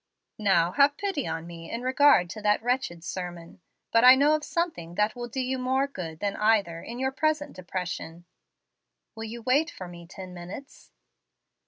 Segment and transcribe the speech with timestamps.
[0.39, 3.61] "Now have pity on me, in regard to that wretched sermon.
[3.91, 7.11] But I know of something that will do you more good than either, in your
[7.11, 8.25] present depression.
[9.13, 10.91] Will you wait for me ten minutes?"